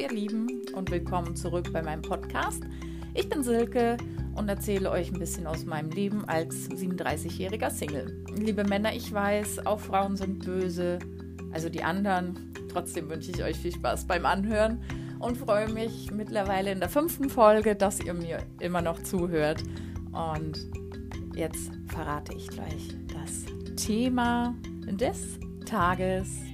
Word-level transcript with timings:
ihr 0.00 0.08
Lieben 0.08 0.62
und 0.72 0.90
willkommen 0.90 1.36
zurück 1.36 1.70
bei 1.74 1.82
meinem 1.82 2.00
Podcast. 2.00 2.62
Ich 3.12 3.28
bin 3.28 3.42
Silke 3.42 3.98
und 4.34 4.48
erzähle 4.48 4.90
euch 4.90 5.12
ein 5.12 5.18
bisschen 5.18 5.46
aus 5.46 5.66
meinem 5.66 5.90
Leben 5.90 6.24
als 6.24 6.70
37-jähriger 6.70 7.68
Single. 7.68 8.24
Liebe 8.34 8.64
Männer, 8.64 8.94
ich 8.94 9.12
weiß, 9.12 9.66
auch 9.66 9.78
Frauen 9.78 10.16
sind 10.16 10.42
böse, 10.42 11.00
also 11.52 11.68
die 11.68 11.82
anderen. 11.82 12.50
Trotzdem 12.72 13.10
wünsche 13.10 13.30
ich 13.30 13.44
euch 13.44 13.58
viel 13.58 13.72
Spaß 13.72 14.06
beim 14.06 14.24
Anhören 14.24 14.80
und 15.18 15.36
freue 15.36 15.70
mich 15.70 16.10
mittlerweile 16.10 16.72
in 16.72 16.80
der 16.80 16.88
fünften 16.88 17.28
Folge, 17.28 17.76
dass 17.76 18.00
ihr 18.00 18.14
mir 18.14 18.38
immer 18.58 18.80
noch 18.80 19.02
zuhört. 19.02 19.62
Und 20.12 20.66
jetzt 21.34 21.72
verrate 21.88 22.32
ich 22.34 22.48
gleich 22.48 22.96
das 23.12 23.44
Thema 23.76 24.54
des 24.86 25.38
Tages. 25.66 26.49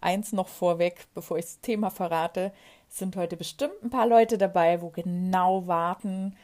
Eins 0.00 0.32
noch 0.32 0.48
vorweg, 0.48 1.06
bevor 1.14 1.38
ich 1.38 1.44
das 1.44 1.60
Thema 1.60 1.90
verrate, 1.90 2.52
sind 2.88 3.16
heute 3.16 3.36
bestimmt 3.36 3.82
ein 3.82 3.90
paar 3.90 4.06
Leute 4.06 4.38
dabei, 4.38 4.80
wo 4.80 4.90
genau 4.90 5.66
warten, 5.66 6.36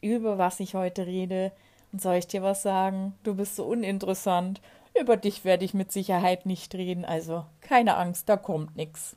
über 0.00 0.36
was 0.38 0.60
ich 0.60 0.74
heute 0.74 1.06
rede. 1.06 1.52
Und 1.92 2.02
soll 2.02 2.16
ich 2.16 2.26
dir 2.26 2.42
was 2.42 2.62
sagen? 2.62 3.14
Du 3.22 3.34
bist 3.36 3.56
so 3.56 3.64
uninteressant. 3.64 4.60
Über 4.98 5.16
dich 5.16 5.44
werde 5.44 5.64
ich 5.64 5.74
mit 5.74 5.92
Sicherheit 5.92 6.46
nicht 6.46 6.74
reden, 6.74 7.04
also 7.04 7.44
keine 7.60 7.96
Angst, 7.96 8.28
da 8.28 8.36
kommt 8.36 8.76
nichts. 8.76 9.16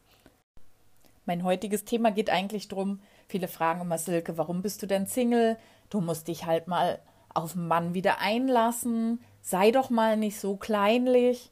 Mein 1.26 1.44
heutiges 1.44 1.86
Thema 1.86 2.12
geht 2.12 2.30
eigentlich 2.30 2.68
darum, 2.68 3.00
viele 3.28 3.48
fragen 3.48 3.82
immer 3.82 3.98
Silke, 3.98 4.38
warum 4.38 4.62
bist 4.62 4.82
du 4.82 4.88
denn 4.88 5.08
Single? 5.08 5.58
Du 5.90 6.02
musst 6.02 6.30
dich 6.30 6.46
halt 6.46 6.68
mal 6.68 7.00
auf 7.34 7.56
Mann 7.56 7.94
wieder 7.94 8.20
einlassen, 8.20 9.20
sei 9.42 9.72
doch 9.72 9.90
mal 9.90 10.18
nicht 10.18 10.40
so 10.40 10.56
kleinlich. 10.56 11.52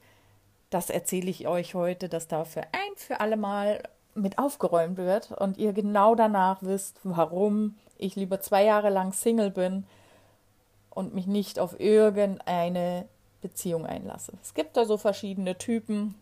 Das 0.69 0.89
erzähle 0.89 1.29
ich 1.29 1.47
euch 1.47 1.75
heute, 1.75 2.09
dass 2.09 2.27
dafür 2.27 2.63
ein 2.71 2.95
für 2.95 3.19
alle 3.19 3.37
Mal 3.37 3.83
mit 4.15 4.37
aufgeräumt 4.39 4.97
wird 4.97 5.31
und 5.31 5.57
ihr 5.57 5.73
genau 5.73 6.15
danach 6.15 6.61
wisst, 6.61 6.99
warum 7.03 7.75
ich 7.97 8.15
lieber 8.15 8.39
zwei 8.39 8.63
Jahre 8.63 8.89
lang 8.89 9.13
Single 9.13 9.51
bin 9.51 9.85
und 10.89 11.13
mich 11.13 11.27
nicht 11.27 11.59
auf 11.59 11.79
irgendeine 11.79 13.07
Beziehung 13.41 13.85
einlasse. 13.85 14.33
Es 14.41 14.53
gibt 14.53 14.77
da 14.77 14.85
so 14.85 14.97
verschiedene 14.97 15.57
Typen. 15.57 16.15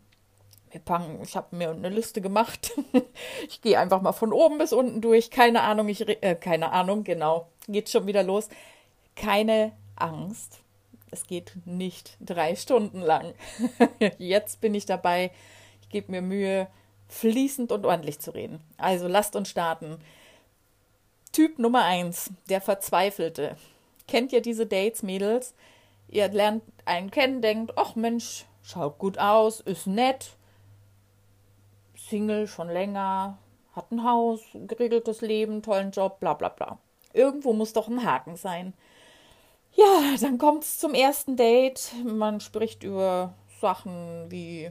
Ich 1.21 1.36
habe 1.36 1.55
mir 1.55 1.69
eine 1.69 1.89
Liste 1.89 2.19
gemacht. 2.19 2.71
ich 3.47 3.61
gehe 3.61 3.80
einfach 3.80 4.02
mal 4.02 4.11
von 4.11 4.33
oben 4.33 4.58
bis 4.58 4.73
unten 4.73 5.02
durch. 5.02 5.30
Keine 5.30 5.61
Ahnung, 5.61 5.88
ich 5.88 6.08
äh, 6.08 6.36
keine 6.36 6.71
Ahnung, 6.71 7.03
genau. 7.03 7.47
Geht 7.67 7.89
schon 7.89 8.08
wieder 8.08 8.23
los. 8.23 8.49
Keine 9.16 9.71
Angst. 9.95 10.62
Es 11.14 11.28
geht 11.28 11.53
nicht 11.66 12.17
drei 12.19 12.56
Stunden 12.56 13.00
lang. 13.00 13.36
Jetzt 14.17 14.61
bin 14.61 14.73
ich 14.73 14.88
dabei. 14.88 15.30
Ich 15.83 15.89
gebe 15.89 16.11
mir 16.11 16.23
Mühe, 16.23 16.67
fließend 17.08 17.72
und 17.72 17.86
ordentlich 17.86 18.20
zu 18.20 18.33
reden. 18.33 18.61
Also 18.78 19.08
lasst 19.08 19.36
uns 19.36 19.50
starten. 19.50 20.00
Typ 21.31 21.59
Nummer 21.59 21.83
eins, 21.83 22.31
der 22.50 22.61
Verzweifelte. 22.61 23.58
Kennt 24.08 24.33
ihr 24.33 24.42
diese 24.42 24.66
Dates, 24.66 25.03
Mädels? 25.03 25.53
Ihr 26.09 26.30
lernt 26.30 26.64
einen 26.86 27.11
kennen, 27.11 27.44
denkt, 27.44 27.73
ach 27.75 27.95
Mensch, 27.95 28.45
schaut 28.64 28.98
gut 28.98 29.20
aus, 29.20 29.59
ist 29.59 29.86
nett, 29.86 30.36
Single 31.95 32.48
schon 32.48 32.70
länger, 32.70 33.38
hat 33.75 33.92
ein 33.92 34.03
Haus, 34.03 34.42
geregeltes 34.53 35.22
Leben, 35.22 35.61
tollen 35.61 35.92
Job, 35.92 36.20
bla 36.20 36.33
bla 36.33 36.50
bla. 36.50 36.80
Irgendwo 37.14 37.53
muss 37.53 37.73
doch 37.73 37.88
ein 37.88 38.03
Haken 38.03 38.36
sein. 38.36 38.73
Ja, 39.76 40.16
dann 40.22 40.38
kommt 40.38 40.64
es 40.64 40.78
zum 40.78 40.94
ersten 40.94 41.36
Date. 41.36 41.92
Man 42.06 42.40
spricht 42.40 42.84
über 42.84 43.34
Sachen 43.60 44.30
wie, 44.30 44.70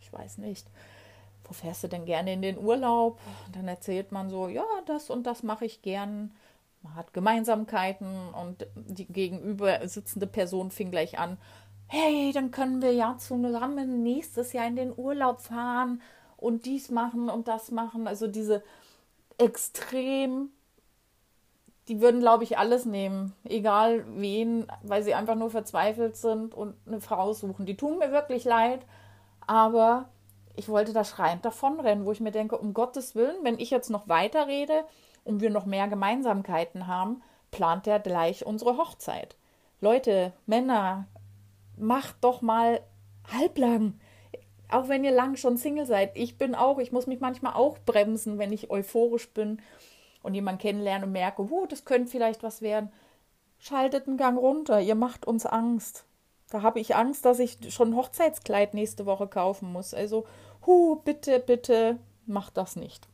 ich 0.00 0.12
weiß 0.12 0.38
nicht, 0.38 0.66
wo 1.44 1.52
fährst 1.52 1.84
du 1.84 1.88
denn 1.88 2.06
gerne 2.06 2.32
in 2.32 2.42
den 2.42 2.58
Urlaub? 2.58 3.18
Dann 3.52 3.68
erzählt 3.68 4.12
man 4.12 4.30
so, 4.30 4.48
ja, 4.48 4.64
das 4.86 5.10
und 5.10 5.24
das 5.24 5.42
mache 5.42 5.66
ich 5.66 5.82
gern 5.82 6.32
man 6.86 6.94
hat 6.94 7.12
Gemeinsamkeiten 7.12 8.28
und 8.34 8.66
die 8.74 9.06
gegenüber 9.06 9.86
sitzende 9.88 10.26
Person 10.26 10.70
fing 10.70 10.90
gleich 10.90 11.18
an, 11.18 11.36
hey, 11.88 12.32
dann 12.32 12.50
können 12.50 12.82
wir 12.82 12.92
ja 12.92 13.16
zusammen 13.18 14.02
nächstes 14.02 14.52
Jahr 14.52 14.66
in 14.66 14.76
den 14.76 14.92
Urlaub 14.96 15.40
fahren 15.40 16.00
und 16.36 16.66
dies 16.66 16.90
machen 16.90 17.28
und 17.28 17.48
das 17.48 17.70
machen. 17.70 18.06
Also 18.06 18.26
diese 18.26 18.62
extrem, 19.38 20.50
die 21.88 22.00
würden, 22.00 22.20
glaube 22.20 22.44
ich, 22.44 22.58
alles 22.58 22.84
nehmen, 22.84 23.32
egal 23.44 24.04
wen, 24.16 24.66
weil 24.82 25.02
sie 25.02 25.14
einfach 25.14 25.36
nur 25.36 25.50
verzweifelt 25.50 26.16
sind 26.16 26.54
und 26.54 26.74
eine 26.86 27.00
Frau 27.00 27.32
suchen. 27.32 27.66
Die 27.66 27.76
tun 27.76 27.98
mir 27.98 28.10
wirklich 28.10 28.44
leid, 28.44 28.84
aber 29.46 30.08
ich 30.56 30.68
wollte 30.68 30.92
da 30.92 31.04
schreiend 31.04 31.44
davonrennen, 31.44 32.04
wo 32.04 32.12
ich 32.12 32.20
mir 32.20 32.32
denke, 32.32 32.58
um 32.58 32.74
Gottes 32.74 33.14
Willen, 33.14 33.36
wenn 33.42 33.58
ich 33.58 33.70
jetzt 33.70 33.90
noch 33.90 34.08
weiterrede, 34.08 34.84
und 35.26 35.40
wir 35.40 35.50
noch 35.50 35.66
mehr 35.66 35.88
Gemeinsamkeiten 35.88 36.86
haben, 36.86 37.22
plant 37.50 37.86
er 37.86 37.98
gleich 37.98 38.46
unsere 38.46 38.78
Hochzeit. 38.78 39.36
Leute, 39.80 40.32
Männer, 40.46 41.06
macht 41.76 42.16
doch 42.22 42.40
mal 42.40 42.80
halblang. 43.30 43.98
Auch 44.70 44.88
wenn 44.88 45.04
ihr 45.04 45.10
lang 45.10 45.36
schon 45.36 45.56
Single 45.56 45.86
seid. 45.86 46.16
Ich 46.16 46.38
bin 46.38 46.54
auch, 46.54 46.78
ich 46.78 46.92
muss 46.92 47.06
mich 47.06 47.20
manchmal 47.20 47.54
auch 47.54 47.78
bremsen, 47.84 48.38
wenn 48.38 48.52
ich 48.52 48.70
euphorisch 48.70 49.28
bin 49.30 49.60
und 50.26 50.34
jemanden 50.34 50.60
kennenlerne 50.60 51.06
und 51.06 51.12
merke, 51.12 51.42
uh, 51.42 51.66
das 51.66 51.84
könnte 51.84 52.10
vielleicht 52.10 52.42
was 52.42 52.60
werden. 52.60 52.92
Schaltet 53.58 54.06
einen 54.06 54.18
Gang 54.18 54.38
runter, 54.38 54.80
ihr 54.80 54.94
macht 54.94 55.26
uns 55.26 55.46
Angst. 55.46 56.04
Da 56.50 56.62
habe 56.62 56.78
ich 56.80 56.94
Angst, 56.94 57.24
dass 57.24 57.38
ich 57.38 57.72
schon 57.72 57.90
ein 57.90 57.96
Hochzeitskleid 57.96 58.74
nächste 58.74 59.06
Woche 59.06 59.26
kaufen 59.26 59.72
muss. 59.72 59.94
Also, 59.94 60.26
hu, 60.66 60.96
bitte, 60.96 61.40
bitte, 61.40 61.98
macht 62.26 62.56
das 62.56 62.76
nicht 62.76 63.08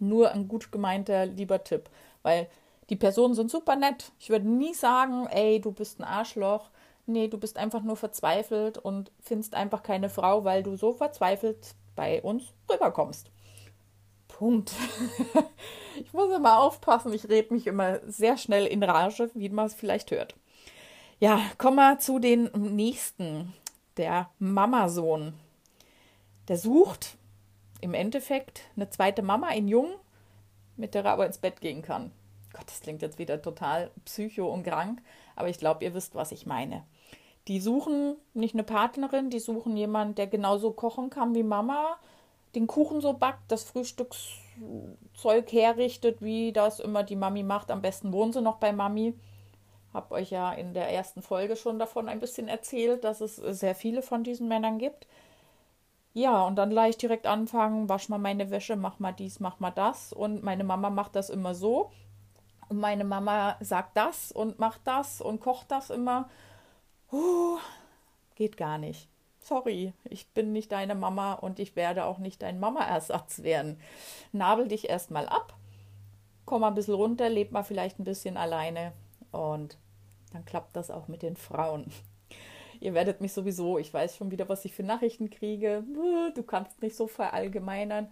nur 0.00 0.32
ein 0.32 0.48
gut 0.48 0.72
gemeinter 0.72 1.26
lieber 1.26 1.64
Tipp, 1.64 1.88
weil 2.22 2.48
die 2.90 2.96
Personen 2.96 3.34
sind 3.34 3.50
super 3.50 3.76
nett. 3.76 4.12
Ich 4.18 4.30
würde 4.30 4.48
nie 4.48 4.74
sagen, 4.74 5.26
ey, 5.26 5.60
du 5.60 5.72
bist 5.72 6.00
ein 6.00 6.04
Arschloch. 6.04 6.70
Nee, 7.06 7.28
du 7.28 7.38
bist 7.38 7.58
einfach 7.58 7.82
nur 7.82 7.96
verzweifelt 7.96 8.78
und 8.78 9.10
findest 9.20 9.54
einfach 9.54 9.82
keine 9.82 10.08
Frau, 10.08 10.44
weil 10.44 10.62
du 10.62 10.76
so 10.76 10.92
verzweifelt 10.92 11.74
bei 11.96 12.22
uns 12.22 12.52
rüberkommst. 12.70 13.30
Punkt. 14.28 14.72
ich 15.96 16.12
muss 16.12 16.32
immer 16.34 16.60
aufpassen, 16.60 17.12
ich 17.12 17.28
rede 17.28 17.52
mich 17.52 17.66
immer 17.66 18.00
sehr 18.06 18.36
schnell 18.36 18.66
in 18.66 18.82
Rage, 18.82 19.30
wie 19.34 19.48
man 19.48 19.66
es 19.66 19.74
vielleicht 19.74 20.10
hört. 20.10 20.34
Ja, 21.20 21.40
kommen 21.58 21.76
wir 21.76 21.98
zu 21.98 22.18
den 22.18 22.50
nächsten. 22.54 23.52
Der 23.96 24.28
Mamasohn. 24.40 25.34
Der 26.48 26.56
sucht 26.58 27.16
im 27.80 27.94
Endeffekt 27.94 28.62
eine 28.76 28.90
zweite 28.90 29.22
Mama 29.22 29.50
in 29.50 29.68
Jung, 29.68 29.94
mit 30.76 30.94
der 30.94 31.04
er 31.04 31.12
aber 31.12 31.26
ins 31.26 31.38
Bett 31.38 31.60
gehen 31.60 31.82
kann. 31.82 32.10
Gott, 32.52 32.66
das 32.66 32.80
klingt 32.80 33.02
jetzt 33.02 33.18
wieder 33.18 33.40
total 33.40 33.90
psycho 34.04 34.52
und 34.52 34.64
krank, 34.64 35.00
aber 35.36 35.48
ich 35.48 35.58
glaube, 35.58 35.84
ihr 35.84 35.94
wisst, 35.94 36.14
was 36.14 36.32
ich 36.32 36.46
meine. 36.46 36.84
Die 37.48 37.60
suchen 37.60 38.16
nicht 38.32 38.54
eine 38.54 38.64
Partnerin, 38.64 39.30
die 39.30 39.38
suchen 39.38 39.76
jemanden, 39.76 40.14
der 40.14 40.26
genauso 40.26 40.72
kochen 40.72 41.10
kann 41.10 41.34
wie 41.34 41.42
Mama, 41.42 41.98
den 42.54 42.66
Kuchen 42.66 43.00
so 43.00 43.12
backt, 43.12 43.50
das 43.52 43.64
Frühstückszeug 44.58 45.52
herrichtet, 45.52 46.22
wie 46.22 46.52
das 46.52 46.80
immer 46.80 47.02
die 47.02 47.16
Mami 47.16 47.42
macht. 47.42 47.70
Am 47.70 47.82
besten 47.82 48.12
wohnen 48.12 48.32
sie 48.32 48.42
noch 48.42 48.56
bei 48.56 48.72
Mami. 48.72 49.14
Hab 49.92 50.10
euch 50.10 50.30
ja 50.30 50.52
in 50.52 50.74
der 50.74 50.90
ersten 50.90 51.22
Folge 51.22 51.56
schon 51.56 51.78
davon 51.78 52.08
ein 52.08 52.20
bisschen 52.20 52.48
erzählt, 52.48 53.04
dass 53.04 53.20
es 53.20 53.36
sehr 53.36 53.74
viele 53.74 54.02
von 54.02 54.24
diesen 54.24 54.48
Männern 54.48 54.78
gibt. 54.78 55.06
Ja, 56.12 56.42
und 56.42 56.56
dann 56.56 56.70
gleich 56.70 56.96
direkt 56.96 57.26
anfangen, 57.26 57.88
wasch 57.88 58.08
mal 58.08 58.18
meine 58.18 58.50
Wäsche, 58.50 58.76
mach 58.76 58.98
mal 58.98 59.12
dies, 59.12 59.40
mach 59.40 59.60
mal 59.60 59.70
das. 59.70 60.12
Und 60.12 60.42
meine 60.42 60.64
Mama 60.64 60.90
macht 60.90 61.16
das 61.16 61.30
immer 61.30 61.54
so. 61.54 61.90
Und 62.68 62.78
meine 62.78 63.04
Mama 63.04 63.56
sagt 63.60 63.96
das 63.96 64.32
und 64.32 64.58
macht 64.58 64.80
das 64.84 65.20
und 65.20 65.40
kocht 65.40 65.70
das 65.70 65.90
immer. 65.90 66.28
Uh, 67.12 67.58
geht 68.34 68.56
gar 68.56 68.78
nicht. 68.78 69.08
Sorry, 69.44 69.92
ich 70.04 70.30
bin 70.30 70.54
nicht 70.54 70.72
deine 70.72 70.94
Mama 70.94 71.34
und 71.34 71.58
ich 71.58 71.76
werde 71.76 72.06
auch 72.06 72.16
nicht 72.16 72.40
dein 72.40 72.58
Mama-Ersatz 72.58 73.42
werden. 73.42 73.78
Nabel 74.32 74.68
dich 74.68 74.88
erstmal 74.88 75.28
ab, 75.28 75.54
komm 76.46 76.62
mal 76.62 76.68
ein 76.68 76.74
bisschen 76.74 76.94
runter, 76.94 77.28
leb 77.28 77.52
mal 77.52 77.62
vielleicht 77.62 77.98
ein 77.98 78.04
bisschen 78.04 78.38
alleine 78.38 78.92
und 79.32 79.76
dann 80.32 80.46
klappt 80.46 80.74
das 80.76 80.90
auch 80.90 81.08
mit 81.08 81.20
den 81.20 81.36
Frauen. 81.36 81.92
Ihr 82.80 82.94
werdet 82.94 83.20
mich 83.20 83.34
sowieso, 83.34 83.76
ich 83.76 83.92
weiß 83.92 84.16
schon 84.16 84.30
wieder, 84.30 84.48
was 84.48 84.64
ich 84.64 84.72
für 84.72 84.82
Nachrichten 84.82 85.28
kriege. 85.28 85.84
Du 86.34 86.42
kannst 86.42 86.80
nicht 86.80 86.96
so 86.96 87.06
verallgemeinern. 87.06 88.10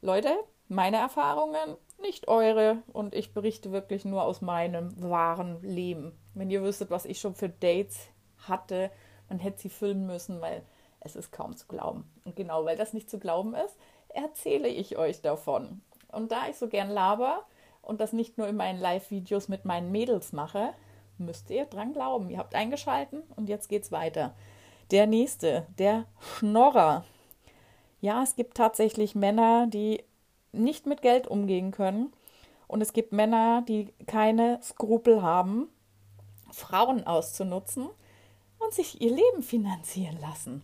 Leute, 0.00 0.34
meine 0.68 0.96
Erfahrungen, 0.96 1.76
nicht 2.00 2.26
eure. 2.26 2.82
Und 2.92 3.14
ich 3.14 3.34
berichte 3.34 3.70
wirklich 3.70 4.06
nur 4.06 4.22
aus 4.22 4.40
meinem 4.40 4.94
wahren 5.02 5.60
Leben. 5.62 6.18
Wenn 6.32 6.50
ihr 6.50 6.62
wüsstet, 6.62 6.90
was 6.90 7.04
ich 7.04 7.20
schon 7.20 7.34
für 7.34 7.50
Dates 7.50 8.08
hatte, 8.38 8.90
man 9.30 9.38
hätte 9.38 9.60
sie 9.60 9.70
füllen 9.70 10.06
müssen, 10.06 10.42
weil 10.42 10.62
es 11.00 11.16
ist 11.16 11.32
kaum 11.32 11.56
zu 11.56 11.66
glauben. 11.66 12.04
Und 12.24 12.36
genau, 12.36 12.66
weil 12.66 12.76
das 12.76 12.92
nicht 12.92 13.08
zu 13.08 13.18
glauben 13.18 13.54
ist, 13.54 13.76
erzähle 14.08 14.68
ich 14.68 14.98
euch 14.98 15.22
davon. 15.22 15.80
Und 16.12 16.32
da 16.32 16.48
ich 16.48 16.56
so 16.56 16.68
gern 16.68 16.90
laber 16.90 17.44
und 17.80 18.00
das 18.00 18.12
nicht 18.12 18.36
nur 18.36 18.48
in 18.48 18.56
meinen 18.56 18.78
Live-Videos 18.78 19.48
mit 19.48 19.64
meinen 19.64 19.90
Mädels 19.90 20.32
mache, 20.32 20.74
müsst 21.16 21.48
ihr 21.50 21.64
dran 21.64 21.92
glauben. 21.92 22.28
Ihr 22.28 22.38
habt 22.38 22.54
eingeschalten 22.54 23.22
und 23.36 23.48
jetzt 23.48 23.68
geht's 23.68 23.92
weiter. 23.92 24.34
Der 24.90 25.06
nächste, 25.06 25.66
der 25.78 26.04
Schnorrer. 26.18 27.04
Ja, 28.00 28.22
es 28.22 28.34
gibt 28.34 28.56
tatsächlich 28.56 29.14
Männer, 29.14 29.66
die 29.68 30.02
nicht 30.52 30.86
mit 30.86 31.02
Geld 31.02 31.28
umgehen 31.28 31.70
können. 31.70 32.12
Und 32.66 32.80
es 32.80 32.92
gibt 32.92 33.12
Männer, 33.12 33.62
die 33.62 33.92
keine 34.06 34.60
Skrupel 34.62 35.22
haben, 35.22 35.68
Frauen 36.50 37.06
auszunutzen 37.06 37.88
und 38.60 38.72
sich 38.72 39.00
ihr 39.00 39.10
Leben 39.10 39.42
finanzieren 39.42 40.18
lassen. 40.20 40.62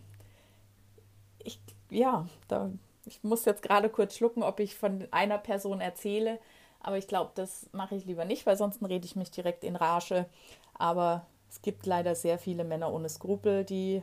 Ich, 1.43 1.59
ja, 1.89 2.27
da, 2.47 2.71
ich 3.05 3.23
muss 3.23 3.45
jetzt 3.45 3.61
gerade 3.61 3.89
kurz 3.89 4.15
schlucken, 4.15 4.43
ob 4.43 4.59
ich 4.59 4.75
von 4.75 5.07
einer 5.11 5.37
Person 5.37 5.81
erzähle, 5.81 6.39
aber 6.79 6.97
ich 6.97 7.07
glaube, 7.07 7.31
das 7.35 7.67
mache 7.73 7.95
ich 7.95 8.05
lieber 8.05 8.25
nicht, 8.25 8.45
weil 8.45 8.57
sonst 8.57 8.81
rede 8.81 9.05
ich 9.05 9.15
mich 9.15 9.31
direkt 9.31 9.63
in 9.63 9.75
Rage. 9.75 10.25
Aber 10.75 11.25
es 11.49 11.61
gibt 11.61 11.85
leider 11.85 12.15
sehr 12.15 12.37
viele 12.37 12.63
Männer 12.63 12.93
ohne 12.93 13.09
Skrupel, 13.09 13.65
die 13.65 14.01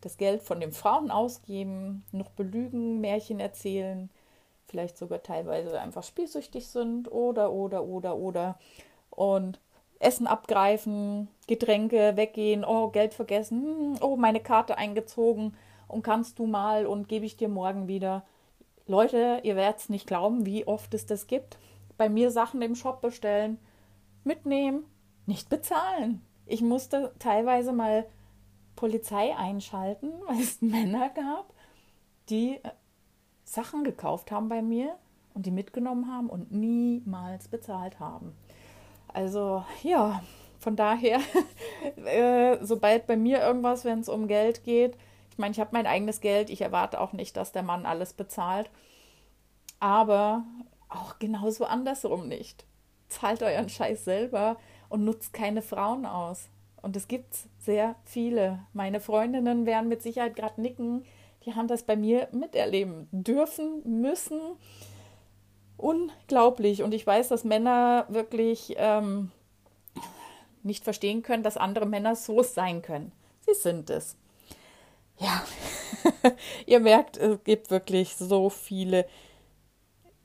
das 0.00 0.16
Geld 0.16 0.42
von 0.42 0.60
den 0.60 0.72
Frauen 0.72 1.10
ausgeben, 1.10 2.04
noch 2.12 2.30
belügen, 2.30 3.00
Märchen 3.00 3.40
erzählen, 3.40 4.10
vielleicht 4.66 4.98
sogar 4.98 5.22
teilweise 5.22 5.80
einfach 5.80 6.02
spielsüchtig 6.02 6.66
sind 6.68 7.10
oder, 7.10 7.52
oder, 7.52 7.84
oder, 7.84 8.16
oder. 8.16 8.58
Und 9.10 9.58
Essen 10.04 10.26
abgreifen, 10.26 11.28
Getränke 11.46 12.16
weggehen, 12.16 12.64
oh, 12.64 12.88
Geld 12.88 13.14
vergessen, 13.14 13.62
hm, 13.62 13.96
oh, 14.00 14.16
meine 14.16 14.40
Karte 14.40 14.78
eingezogen 14.78 15.56
und 15.88 16.02
kannst 16.02 16.38
du 16.38 16.46
mal 16.46 16.86
und 16.86 17.08
gebe 17.08 17.26
ich 17.26 17.36
dir 17.36 17.48
morgen 17.48 17.88
wieder. 17.88 18.24
Leute, 18.86 19.40
ihr 19.44 19.56
werdet 19.56 19.80
es 19.80 19.88
nicht 19.88 20.06
glauben, 20.06 20.44
wie 20.46 20.66
oft 20.66 20.92
es 20.94 21.06
das 21.06 21.26
gibt. 21.26 21.58
Bei 21.96 22.08
mir 22.08 22.30
Sachen 22.30 22.60
im 22.62 22.74
Shop 22.74 23.00
bestellen, 23.00 23.58
mitnehmen, 24.24 24.84
nicht 25.26 25.48
bezahlen. 25.48 26.20
Ich 26.46 26.60
musste 26.60 27.12
teilweise 27.18 27.72
mal 27.72 28.06
Polizei 28.76 29.34
einschalten, 29.36 30.12
weil 30.26 30.40
es 30.40 30.60
Männer 30.60 31.10
gab, 31.10 31.52
die 32.28 32.56
äh, 32.56 32.70
Sachen 33.44 33.84
gekauft 33.84 34.30
haben 34.30 34.48
bei 34.48 34.62
mir 34.62 34.96
und 35.34 35.46
die 35.46 35.50
mitgenommen 35.50 36.10
haben 36.10 36.28
und 36.28 36.52
niemals 36.52 37.48
bezahlt 37.48 38.00
haben. 38.00 38.34
Also 39.14 39.64
ja, 39.82 40.22
von 40.58 40.76
daher, 40.76 41.20
äh, 42.04 42.58
sobald 42.60 43.06
bei 43.06 43.16
mir 43.16 43.40
irgendwas, 43.40 43.86
wenn 43.86 44.00
es 44.00 44.10
um 44.10 44.28
Geld 44.28 44.64
geht, 44.64 44.98
ich 45.30 45.38
meine, 45.38 45.52
ich 45.52 45.60
habe 45.60 45.70
mein 45.72 45.86
eigenes 45.86 46.20
Geld, 46.20 46.50
ich 46.50 46.60
erwarte 46.60 47.00
auch 47.00 47.12
nicht, 47.12 47.36
dass 47.36 47.50
der 47.50 47.62
Mann 47.62 47.86
alles 47.86 48.12
bezahlt, 48.12 48.70
aber 49.80 50.44
auch 50.88 51.18
genauso 51.18 51.64
andersrum 51.64 52.28
nicht. 52.28 52.64
Zahlt 53.08 53.42
euren 53.42 53.68
Scheiß 53.68 54.04
selber 54.04 54.56
und 54.88 55.04
nutzt 55.04 55.32
keine 55.32 55.62
Frauen 55.62 56.06
aus. 56.06 56.48
Und 56.82 56.96
es 56.96 57.08
gibt 57.08 57.34
sehr 57.58 57.96
viele. 58.04 58.60
Meine 58.72 59.00
Freundinnen 59.00 59.66
werden 59.66 59.88
mit 59.88 60.02
Sicherheit 60.02 60.36
gerade 60.36 60.60
nicken. 60.60 61.04
Die 61.44 61.54
haben 61.54 61.68
das 61.68 61.82
bei 61.82 61.96
mir 61.96 62.28
miterleben 62.32 63.08
dürfen, 63.10 63.82
müssen. 64.00 64.40
Unglaublich. 65.76 66.82
Und 66.82 66.94
ich 66.94 67.06
weiß, 67.06 67.28
dass 67.28 67.44
Männer 67.44 68.06
wirklich 68.08 68.74
ähm, 68.76 69.30
nicht 70.62 70.84
verstehen 70.84 71.22
können, 71.22 71.42
dass 71.42 71.56
andere 71.56 71.86
Männer 71.86 72.16
so 72.16 72.42
sein 72.42 72.82
können. 72.82 73.12
Sie 73.40 73.54
sind 73.54 73.90
es. 73.90 74.16
Ja, 75.18 75.44
ihr 76.66 76.80
merkt, 76.80 77.16
es 77.16 77.42
gibt 77.44 77.70
wirklich 77.70 78.16
so 78.16 78.50
viele 78.50 79.06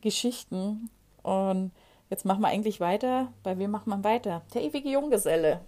Geschichten. 0.01 0.89
Und 1.21 1.71
jetzt 2.09 2.25
machen 2.25 2.41
wir 2.41 2.47
eigentlich 2.47 2.79
weiter. 2.79 3.31
Bei 3.43 3.57
wem 3.57 3.71
macht 3.71 3.87
man 3.87 4.03
weiter? 4.03 4.43
Der 4.53 4.63
ewige 4.63 4.89
Junggeselle. 4.89 5.61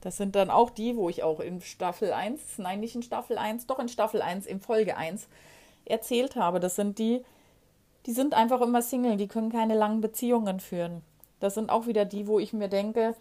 Das 0.00 0.18
sind 0.18 0.36
dann 0.36 0.50
auch 0.50 0.68
die, 0.68 0.96
wo 0.96 1.08
ich 1.08 1.22
auch 1.22 1.40
in 1.40 1.62
Staffel 1.62 2.12
1, 2.12 2.58
nein, 2.58 2.80
nicht 2.80 2.94
in 2.94 3.02
Staffel 3.02 3.38
1, 3.38 3.66
doch 3.66 3.78
in 3.78 3.88
Staffel 3.88 4.20
1, 4.20 4.44
in 4.44 4.60
Folge 4.60 4.98
1 4.98 5.28
erzählt 5.86 6.36
habe. 6.36 6.60
Das 6.60 6.76
sind 6.76 6.98
die, 6.98 7.24
die 8.06 8.12
sind 8.12 8.34
einfach 8.34 8.60
immer 8.60 8.82
Single, 8.82 9.16
die 9.16 9.28
können 9.28 9.50
keine 9.50 9.74
langen 9.74 10.00
Beziehungen 10.00 10.60
führen. 10.60 11.02
Das 11.40 11.54
sind 11.54 11.70
auch 11.70 11.86
wieder 11.86 12.04
die, 12.04 12.26
wo 12.26 12.38
ich 12.38 12.52
mir 12.52 12.68
denke, 12.68 13.14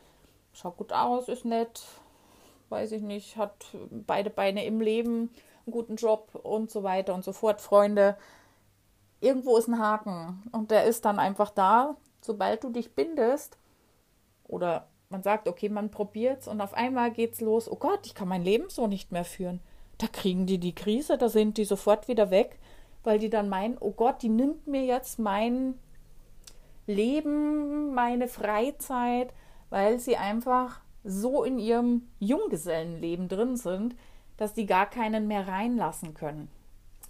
schaut 0.53 0.77
gut 0.77 0.93
aus, 0.93 1.27
ist 1.27 1.45
nett, 1.45 1.83
weiß 2.69 2.91
ich 2.93 3.01
nicht, 3.01 3.37
hat 3.37 3.67
beide 3.91 4.29
Beine 4.29 4.65
im 4.65 4.81
Leben, 4.81 5.29
einen 5.65 5.71
guten 5.71 5.95
Job 5.95 6.39
und 6.43 6.71
so 6.71 6.83
weiter 6.83 7.13
und 7.13 7.23
so 7.23 7.33
fort, 7.33 7.61
Freunde. 7.61 8.17
Irgendwo 9.21 9.57
ist 9.57 9.67
ein 9.67 9.79
Haken 9.79 10.43
und 10.51 10.71
der 10.71 10.85
ist 10.85 11.05
dann 11.05 11.19
einfach 11.19 11.49
da, 11.49 11.95
sobald 12.21 12.63
du 12.63 12.69
dich 12.69 12.93
bindest 12.93 13.57
oder 14.43 14.87
man 15.09 15.23
sagt, 15.23 15.47
okay, 15.47 15.69
man 15.69 15.91
probiert's 15.91 16.47
und 16.47 16.59
auf 16.59 16.73
einmal 16.73 17.11
geht's 17.11 17.39
los. 17.39 17.71
Oh 17.71 17.75
Gott, 17.75 18.05
ich 18.05 18.15
kann 18.15 18.27
mein 18.27 18.43
Leben 18.43 18.69
so 18.69 18.87
nicht 18.87 19.11
mehr 19.11 19.23
führen. 19.23 19.61
Da 19.99 20.07
kriegen 20.07 20.45
die 20.45 20.57
die 20.57 20.75
Krise, 20.75 21.17
da 21.17 21.29
sind 21.29 21.57
die 21.57 21.65
sofort 21.65 22.07
wieder 22.07 22.31
weg, 22.31 22.59
weil 23.03 23.19
die 23.19 23.29
dann 23.29 23.49
meinen, 23.49 23.77
oh 23.79 23.91
Gott, 23.91 24.21
die 24.21 24.29
nimmt 24.29 24.67
mir 24.67 24.83
jetzt 24.83 25.19
mein 25.19 25.75
Leben, 26.87 27.93
meine 27.93 28.27
Freizeit, 28.27 29.33
weil 29.69 29.99
sie 29.99 30.17
einfach 30.17 30.81
so 31.03 31.43
in 31.43 31.59
ihrem 31.59 32.07
Junggesellenleben 32.19 33.27
drin 33.27 33.57
sind, 33.57 33.95
dass 34.37 34.53
die 34.53 34.65
gar 34.65 34.89
keinen 34.89 35.27
mehr 35.27 35.47
reinlassen 35.47 36.13
können. 36.13 36.49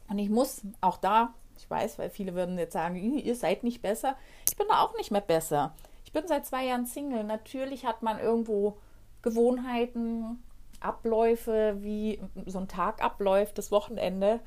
Und 0.10 0.19
ich 0.19 0.30
muss 0.30 0.62
auch 0.81 0.98
da, 0.98 1.34
ich 1.57 1.69
weiß, 1.69 2.00
weil 2.00 2.10
viele 2.10 2.34
würden 2.34 2.57
jetzt 2.57 2.74
sagen, 2.74 2.95
ihr 2.95 3.36
seid 3.36 3.63
nicht 3.63 3.81
besser. 3.81 4.16
Ich 4.50 4.57
bin 4.57 4.68
da 4.69 4.81
auch 4.81 4.95
nicht 4.98 5.12
mehr 5.12 5.22
besser. 5.22 5.74
Ich 6.06 6.12
bin 6.12 6.28
seit 6.28 6.45
zwei 6.45 6.66
Jahren 6.66 6.86
Single. 6.86 7.24
Natürlich 7.24 7.86
hat 7.86 8.04
man 8.04 8.19
irgendwo 8.19 8.78
Gewohnheiten, 9.22 10.44
Abläufe, 10.80 11.78
wie 11.80 12.19
so 12.45 12.60
ein 12.60 12.68
Tag 12.68 13.01
abläuft, 13.01 13.57
das 13.57 13.72
Wochenende 13.72 14.42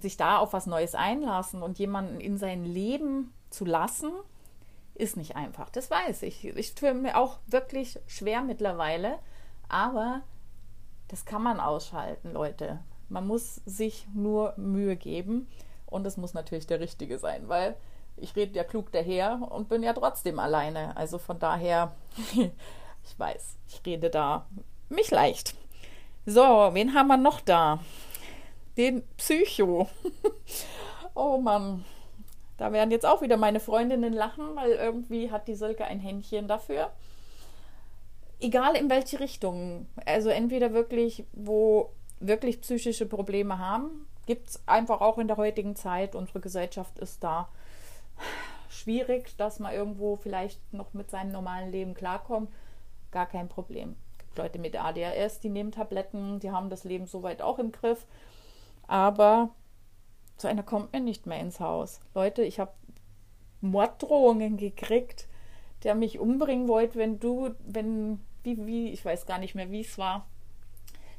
sich 0.00 0.16
da 0.16 0.38
auf 0.38 0.52
was 0.52 0.66
Neues 0.66 0.94
einlassen 0.94 1.62
und 1.62 1.78
jemanden 1.78 2.20
in 2.20 2.38
sein 2.38 2.64
Leben 2.64 3.32
zu 3.50 3.64
lassen, 3.64 4.12
ist 4.94 5.16
nicht 5.16 5.36
einfach. 5.36 5.70
Das 5.70 5.90
weiß 5.90 6.22
ich. 6.22 6.44
Ich 6.44 6.74
tue 6.74 6.94
mir 6.94 7.18
auch 7.18 7.38
wirklich 7.46 7.98
schwer 8.06 8.42
mittlerweile, 8.42 9.18
aber 9.68 10.22
das 11.08 11.24
kann 11.24 11.42
man 11.42 11.60
ausschalten, 11.60 12.32
Leute. 12.32 12.80
Man 13.08 13.26
muss 13.26 13.56
sich 13.66 14.06
nur 14.14 14.54
Mühe 14.56 14.96
geben 14.96 15.48
und 15.86 16.06
es 16.06 16.16
muss 16.16 16.34
natürlich 16.34 16.66
der 16.66 16.80
Richtige 16.80 17.18
sein, 17.18 17.48
weil 17.48 17.76
ich 18.16 18.34
rede 18.36 18.56
ja 18.56 18.64
klug 18.64 18.92
daher 18.92 19.48
und 19.50 19.68
bin 19.68 19.82
ja 19.82 19.92
trotzdem 19.92 20.38
alleine. 20.38 20.96
Also 20.96 21.18
von 21.18 21.38
daher, 21.38 21.94
ich 22.34 23.18
weiß, 23.18 23.56
ich 23.68 23.80
rede 23.84 24.10
da 24.10 24.46
mich 24.88 25.10
leicht. 25.10 25.54
So, 26.26 26.70
wen 26.72 26.94
haben 26.94 27.08
wir 27.08 27.16
noch 27.16 27.40
da? 27.40 27.80
Den 28.76 29.02
Psycho. 29.16 29.88
oh 31.14 31.38
Mann. 31.38 31.84
Da 32.56 32.72
werden 32.72 32.90
jetzt 32.90 33.06
auch 33.06 33.20
wieder 33.20 33.36
meine 33.36 33.60
Freundinnen 33.60 34.12
lachen, 34.12 34.54
weil 34.54 34.72
irgendwie 34.72 35.30
hat 35.30 35.48
die 35.48 35.54
Silke 35.54 35.84
ein 35.84 35.98
Händchen 35.98 36.46
dafür. 36.46 36.90
Egal 38.40 38.76
in 38.76 38.90
welche 38.90 39.20
Richtung. 39.20 39.86
Also 40.06 40.28
entweder 40.28 40.72
wirklich, 40.72 41.24
wo 41.32 41.90
wirklich 42.20 42.60
psychische 42.60 43.06
Probleme 43.06 43.58
haben, 43.58 44.06
gibt 44.26 44.50
es 44.50 44.62
einfach 44.66 45.00
auch 45.00 45.18
in 45.18 45.28
der 45.28 45.36
heutigen 45.36 45.76
Zeit. 45.76 46.14
Unsere 46.14 46.40
Gesellschaft 46.40 46.98
ist 46.98 47.24
da 47.24 47.48
schwierig, 48.68 49.36
dass 49.36 49.58
man 49.58 49.72
irgendwo 49.72 50.16
vielleicht 50.16 50.60
noch 50.72 50.94
mit 50.94 51.10
seinem 51.10 51.32
normalen 51.32 51.70
Leben 51.70 51.94
klarkommt, 51.94 52.50
gar 53.10 53.26
kein 53.26 53.48
Problem. 53.48 53.96
Es 54.12 54.18
gibt 54.18 54.38
Leute 54.38 54.58
mit 54.58 54.76
ADHS, 54.76 55.40
die 55.40 55.48
nehmen 55.48 55.72
Tabletten, 55.72 56.40
die 56.40 56.50
haben 56.50 56.70
das 56.70 56.84
Leben 56.84 57.06
soweit 57.06 57.42
auch 57.42 57.58
im 57.58 57.72
Griff. 57.72 58.06
Aber 58.86 59.50
so 60.36 60.48
einer 60.48 60.62
kommt 60.62 60.92
mir 60.92 61.00
nicht 61.00 61.26
mehr 61.26 61.40
ins 61.40 61.60
Haus. 61.60 62.00
Leute, 62.14 62.42
ich 62.42 62.58
habe 62.60 62.72
Morddrohungen 63.60 64.56
gekriegt, 64.56 65.28
der 65.82 65.94
mich 65.94 66.18
umbringen 66.18 66.68
wollte, 66.68 66.98
wenn 66.98 67.20
du, 67.20 67.54
wenn, 67.66 68.20
wie, 68.42 68.64
wie, 68.66 68.90
ich 68.90 69.04
weiß 69.04 69.26
gar 69.26 69.38
nicht 69.38 69.54
mehr, 69.54 69.70
wie 69.70 69.80
es 69.80 69.98
war. 69.98 70.26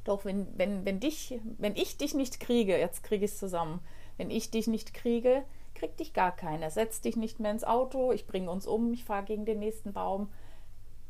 Doch, 0.03 0.25
wenn, 0.25 0.47
wenn, 0.57 0.85
wenn 0.85 0.99
dich, 0.99 1.39
wenn 1.57 1.75
ich 1.75 1.97
dich 1.97 2.13
nicht 2.13 2.39
kriege, 2.39 2.77
jetzt 2.77 3.03
kriege 3.03 3.25
ich 3.25 3.31
es 3.31 3.39
zusammen, 3.39 3.79
wenn 4.17 4.29
ich 4.29 4.51
dich 4.51 4.67
nicht 4.67 4.93
kriege, 4.93 5.43
kriegt 5.73 5.99
dich 5.99 6.13
gar 6.13 6.35
keiner. 6.35 6.69
Setz 6.69 7.01
dich 7.01 7.15
nicht 7.15 7.39
mehr 7.39 7.51
ins 7.51 7.63
Auto, 7.63 8.11
ich 8.11 8.27
bringe 8.27 8.49
uns 8.49 8.67
um, 8.67 8.93
ich 8.93 9.03
fahre 9.03 9.25
gegen 9.25 9.45
den 9.45 9.59
nächsten 9.59 9.93
Baum. 9.93 10.29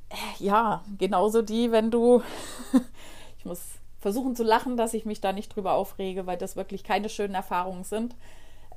Äh, 0.09 0.43
ja, 0.43 0.83
genauso 0.97 1.41
die, 1.41 1.71
wenn 1.71 1.91
du. 1.91 2.23
ich 3.37 3.45
muss 3.45 3.79
versuchen 4.05 4.35
zu 4.35 4.43
lachen, 4.43 4.77
dass 4.77 4.93
ich 4.93 5.03
mich 5.05 5.19
da 5.19 5.33
nicht 5.33 5.55
drüber 5.55 5.73
aufrege, 5.73 6.27
weil 6.27 6.37
das 6.37 6.55
wirklich 6.55 6.83
keine 6.83 7.09
schönen 7.09 7.33
Erfahrungen 7.33 7.83
sind, 7.83 8.15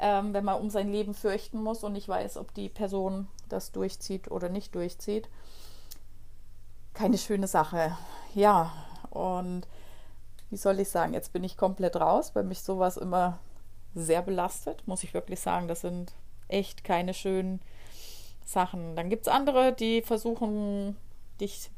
ähm, 0.00 0.32
wenn 0.32 0.42
man 0.42 0.58
um 0.58 0.70
sein 0.70 0.90
Leben 0.90 1.12
fürchten 1.12 1.62
muss 1.62 1.84
und 1.84 1.92
nicht 1.92 2.08
weiß, 2.08 2.38
ob 2.38 2.54
die 2.54 2.70
Person 2.70 3.28
das 3.50 3.70
durchzieht 3.70 4.30
oder 4.30 4.48
nicht 4.48 4.74
durchzieht. 4.74 5.28
Keine 6.94 7.18
schöne 7.18 7.46
Sache. 7.46 7.94
Ja, 8.34 8.72
und 9.10 9.68
wie 10.48 10.56
soll 10.56 10.80
ich 10.80 10.88
sagen, 10.88 11.12
jetzt 11.12 11.34
bin 11.34 11.44
ich 11.44 11.58
komplett 11.58 11.96
raus, 11.96 12.30
weil 12.34 12.44
mich 12.44 12.62
sowas 12.62 12.96
immer 12.96 13.38
sehr 13.94 14.22
belastet, 14.22 14.88
muss 14.88 15.04
ich 15.04 15.12
wirklich 15.12 15.40
sagen. 15.40 15.68
Das 15.68 15.82
sind 15.82 16.14
echt 16.48 16.84
keine 16.84 17.12
schönen 17.12 17.60
Sachen. 18.46 18.96
Dann 18.96 19.10
gibt 19.10 19.26
es 19.26 19.28
andere, 19.28 19.74
die 19.74 20.00
versuchen, 20.00 20.96
dich, 21.38 21.70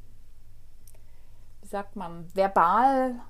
wie 1.62 1.66
sagt 1.66 1.96
man, 1.96 2.32
verbal 2.32 3.20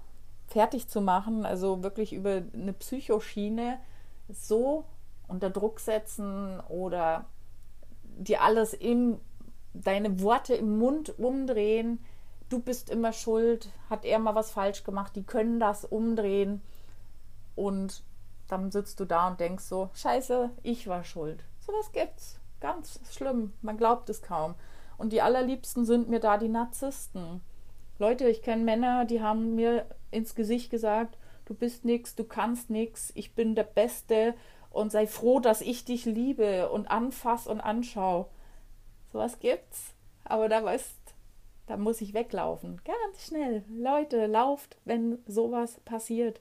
fertig 0.51 0.89
zu 0.89 1.01
machen, 1.01 1.47
also 1.47 1.83
wirklich 1.83 2.13
über 2.13 2.43
eine 2.53 2.73
Psychoschiene 2.73 3.79
so 4.29 4.85
unter 5.29 5.49
Druck 5.49 5.81
setzen 5.81 6.61
oder 6.69 7.25
dir 8.03 8.43
alles 8.43 8.75
in 8.75 9.21
deine 9.73 10.21
Worte 10.21 10.55
im 10.55 10.79
Mund 10.79 11.19
umdrehen. 11.19 12.05
Du 12.49 12.59
bist 12.59 12.91
immer 12.91 13.13
schuld, 13.13 13.71
hat 13.89 14.05
er 14.05 14.19
mal 14.19 14.35
was 14.35 14.51
falsch 14.51 14.83
gemacht, 14.83 15.15
die 15.15 15.23
können 15.23 15.61
das 15.61 15.85
umdrehen. 15.85 16.61
Und 17.55 18.03
dann 18.49 18.73
sitzt 18.73 18.99
du 18.99 19.05
da 19.05 19.29
und 19.29 19.39
denkst 19.39 19.65
so, 19.65 19.91
scheiße, 19.95 20.51
ich 20.65 20.89
war 20.89 21.05
schuld. 21.05 21.45
So 21.61 21.73
was 21.73 21.93
gibt's. 21.93 22.41
Ganz 22.61 23.01
schlimm. 23.11 23.53
Man 23.63 23.77
glaubt 23.77 24.11
es 24.11 24.23
kaum. 24.23 24.55
Und 24.99 25.13
die 25.13 25.23
allerliebsten 25.23 25.85
sind 25.85 26.11
mir 26.11 26.21
da 26.21 26.37
die 26.37 26.49
Narzissten. 26.49 27.41
Leute, 28.01 28.29
ich 28.29 28.43
kenne 28.43 28.65
Männer, 28.65 29.05
die 29.05 29.23
haben 29.23 29.55
mir 29.55 29.87
ins 30.11 30.35
Gesicht 30.35 30.71
gesagt, 30.71 31.17
du 31.45 31.55
bist 31.55 31.85
nix, 31.85 32.17
du 32.17 32.25
kannst 32.25 32.71
nix, 32.71 33.13
ich 33.15 33.35
bin 33.35 33.55
der 33.55 33.63
Beste 33.63 34.35
und 34.71 34.91
sei 34.91 35.07
froh, 35.07 35.39
dass 35.39 35.61
ich 35.61 35.85
dich 35.85 36.05
liebe 36.05 36.71
und 36.71 36.91
anfass 36.91 37.47
und 37.47 37.61
anschau. 37.61 38.29
Sowas 39.13 39.39
gibt's, 39.39 39.95
aber 40.25 40.49
da 40.49 40.65
weißt, 40.65 40.97
da 41.69 41.77
muss 41.77 42.01
ich 42.01 42.15
weglaufen. 42.15 42.81
Ganz 42.85 43.27
schnell. 43.27 43.65
Leute, 43.69 44.27
lauft, 44.27 44.77
wenn 44.85 45.19
sowas 45.27 45.79
passiert. 45.85 46.41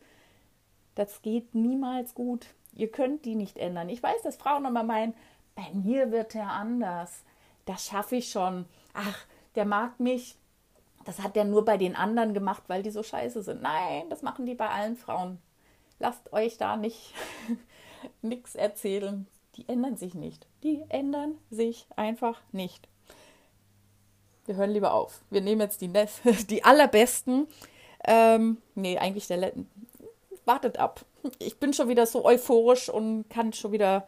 Das 0.96 1.22
geht 1.22 1.54
niemals 1.54 2.16
gut. 2.16 2.48
Ihr 2.74 2.90
könnt 2.90 3.26
die 3.26 3.36
nicht 3.36 3.58
ändern. 3.58 3.90
Ich 3.90 4.02
weiß, 4.02 4.24
dass 4.24 4.38
Frauen 4.38 4.66
immer 4.66 4.84
meinen, 4.84 5.14
bei 5.56 5.70
mir 5.74 6.12
wird 6.12 6.34
er 6.34 6.50
anders 6.52 7.24
das 7.70 7.86
schaffe 7.86 8.16
ich 8.16 8.32
schon. 8.32 8.66
Ach, 8.96 9.26
der 9.54 9.64
mag 9.64 10.00
mich. 10.00 10.39
Das 11.10 11.22
hat 11.22 11.36
der 11.36 11.44
nur 11.44 11.66
bei 11.66 11.76
den 11.78 11.96
anderen 11.96 12.36
gemacht, 12.36 12.62
weil 12.68 12.84
die 12.84 12.92
so 12.92 13.02
scheiße 13.02 13.42
sind. 13.42 13.64
Nein, 13.64 14.08
das 14.12 14.22
machen 14.22 14.46
die 14.46 14.54
bei 14.54 14.70
allen 14.70 14.96
Frauen. 14.96 15.40
Lasst 15.98 16.32
euch 16.34 16.60
da 16.60 16.78
nicht 16.78 17.16
nichts 18.22 18.54
erzählen. 18.54 19.26
Die 19.56 19.68
ändern 19.68 19.98
sich 19.98 20.14
nicht. 20.14 20.46
Die 20.62 20.84
ändern 20.88 21.40
sich 21.50 21.88
einfach 21.96 22.40
nicht. 22.52 22.88
Wir 24.46 24.56
hören 24.56 24.70
lieber 24.70 24.94
auf. 24.94 25.24
Wir 25.32 25.42
nehmen 25.42 25.62
jetzt 25.62 25.82
die, 25.82 25.92
die 26.48 26.64
allerbesten. 26.64 27.48
Ähm, 28.06 28.62
nee, 28.76 29.00
eigentlich 29.00 29.26
der 29.26 29.38
letzten. 29.38 29.68
Wartet 30.46 30.78
ab. 30.78 31.06
Ich 31.40 31.58
bin 31.58 31.74
schon 31.74 31.90
wieder 31.90 32.06
so 32.06 32.24
euphorisch 32.24 32.88
und 32.88 33.28
kann 33.32 33.54
schon 33.54 33.72
wieder 33.72 34.08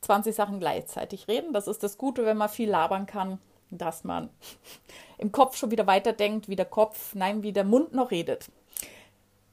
20 0.00 0.34
Sachen 0.34 0.58
gleichzeitig 0.58 1.28
reden. 1.28 1.52
Das 1.52 1.68
ist 1.68 1.82
das 1.82 1.98
Gute, 1.98 2.24
wenn 2.24 2.38
man 2.38 2.48
viel 2.48 2.70
labern 2.70 3.04
kann, 3.04 3.38
dass 3.70 4.04
man 4.04 4.30
im 5.18 5.32
Kopf 5.32 5.56
schon 5.56 5.70
wieder 5.70 5.86
weiterdenkt, 5.86 6.48
wie 6.48 6.56
der 6.56 6.66
Kopf, 6.66 7.14
nein, 7.14 7.42
wie 7.42 7.52
der 7.52 7.64
Mund 7.64 7.92
noch 7.92 8.10
redet. 8.10 8.50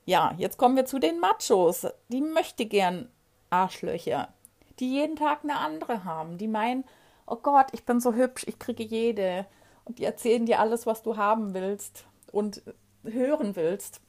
Ja, 0.05 0.33
jetzt 0.38 0.57
kommen 0.57 0.75
wir 0.75 0.86
zu 0.86 1.00
den 1.00 1.19
Machos. 1.19 1.88
Die 2.07 2.21
möchte 2.21 2.65
gern 2.65 3.09
Arschlöcher, 3.50 4.33
die 4.79 4.91
jeden 4.91 5.15
Tag 5.15 5.43
eine 5.43 5.57
andere 5.57 6.03
haben, 6.03 6.38
die 6.38 6.47
meinen, 6.47 6.86
oh 7.25 7.36
Gott, 7.36 7.67
ich 7.74 7.86
bin 7.86 8.00
so 8.00 8.13
hübsch, 8.13 8.45
ich 8.47 8.59
kriege 8.59 8.83
jede. 8.83 9.45
Und 9.86 10.00
die 10.00 10.05
erzählen 10.05 10.45
dir 10.45 10.59
alles, 10.59 10.86
was 10.86 11.03
du 11.03 11.17
haben 11.17 11.53
willst 11.53 12.05
und 12.31 12.62
hören 13.03 13.55
willst, 13.55 14.01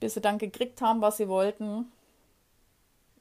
bis 0.00 0.14
sie 0.14 0.20
dann 0.20 0.38
gekriegt 0.38 0.80
haben, 0.80 1.00
was 1.00 1.16
sie 1.16 1.28
wollten 1.28 1.92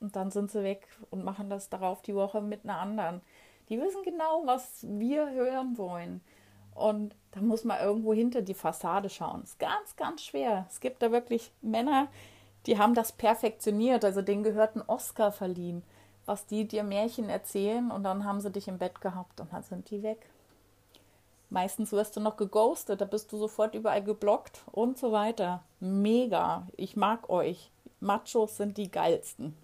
und 0.04 0.18
dann 0.18 0.32
sind 0.32 0.52
sie 0.52 0.64
weg 0.64 0.86
und 1.12 1.24
machen 1.24 1.50
das 1.50 1.70
darauf 1.70 2.02
die 2.02 2.14
Woche 2.14 2.42
mit 2.42 2.66
einer 2.66 2.78
anderen. 2.78 3.22
Die 3.70 3.80
wissen 3.80 4.04
genau, 4.04 4.44
was 4.46 4.86
wir 4.88 5.32
hören 5.32 5.78
wollen. 5.78 6.22
Und 6.76 7.16
da 7.32 7.42
muss 7.42 7.64
man 7.64 7.80
irgendwo 7.80 8.14
hinter 8.14 8.42
die 8.42 8.54
Fassade 8.54 9.10
schauen. 9.10 9.44
Ist 9.44 9.60
ganz, 9.60 9.96
ganz 9.96 10.24
schwer. 10.24 10.66
Es 10.70 10.80
gibt 10.80 11.02
da 11.02 11.12
wirklich 11.12 11.52
Männer, 11.62 12.08
die 12.66 12.78
haben 12.78 12.94
das 12.94 13.12
perfektioniert. 13.12 14.04
Also 14.04 14.22
denen 14.22 14.44
gehört 14.44 14.76
ein 14.76 14.84
Oscar 14.88 15.32
verliehen, 15.32 15.84
was 16.26 16.46
die 16.46 16.68
dir 16.68 16.84
Märchen 16.84 17.30
erzählen 17.30 17.92
und 17.92 18.04
dann 18.04 18.26
haben 18.26 18.42
sie 18.42 18.52
dich 18.52 18.68
im 18.68 18.78
Bett 18.78 19.02
gehabt 19.02 19.40
und 19.40 19.54
dann 19.54 19.64
sind 19.64 19.90
die 19.92 20.04
weg. 20.04 20.30
Meistens 21.50 21.92
wirst 21.92 22.18
du 22.18 22.20
noch 22.20 22.36
geghostet, 22.36 23.00
da 23.00 23.06
bist 23.06 23.32
du 23.32 23.38
sofort 23.38 23.76
überall 23.76 24.04
geblockt 24.04 24.64
und 24.72 24.98
so 24.98 25.12
weiter. 25.12 25.64
Mega. 25.80 26.68
Ich 26.78 26.96
mag 26.96 27.30
euch. 27.30 27.70
Machos 28.00 28.58
sind 28.58 28.78
die 28.78 28.90
geilsten. 28.90 29.56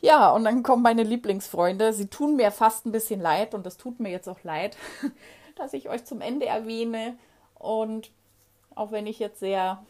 Ja, 0.00 0.30
und 0.30 0.44
dann 0.44 0.62
kommen 0.62 0.82
meine 0.82 1.02
Lieblingsfreunde. 1.02 1.92
Sie 1.92 2.06
tun 2.06 2.36
mir 2.36 2.50
fast 2.50 2.86
ein 2.86 2.92
bisschen 2.92 3.20
leid 3.20 3.54
und 3.54 3.66
das 3.66 3.76
tut 3.76 3.98
mir 3.98 4.10
jetzt 4.10 4.28
auch 4.28 4.42
leid, 4.44 4.76
dass 5.56 5.72
ich 5.72 5.88
euch 5.88 6.04
zum 6.04 6.20
Ende 6.20 6.46
erwähne. 6.46 7.18
Und 7.54 8.10
auch 8.74 8.92
wenn 8.92 9.06
ich 9.06 9.18
jetzt 9.18 9.40
sehr, 9.40 9.84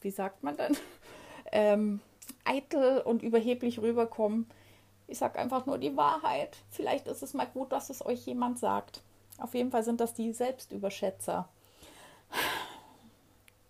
wie 0.00 0.10
sagt 0.10 0.42
man 0.42 0.56
denn, 0.56 0.76
ähm, 1.52 2.00
eitel 2.44 3.00
und 3.02 3.22
überheblich 3.22 3.80
rüberkomme, 3.80 4.44
ich 5.06 5.18
sage 5.18 5.38
einfach 5.38 5.66
nur 5.66 5.78
die 5.78 5.96
Wahrheit. 5.96 6.56
Vielleicht 6.70 7.06
ist 7.06 7.22
es 7.22 7.34
mal 7.34 7.46
gut, 7.46 7.72
dass 7.72 7.90
es 7.90 8.04
euch 8.04 8.26
jemand 8.26 8.58
sagt. 8.58 9.02
Auf 9.38 9.54
jeden 9.54 9.70
Fall 9.70 9.84
sind 9.84 10.00
das 10.00 10.14
die 10.14 10.32
Selbstüberschätzer. 10.32 11.48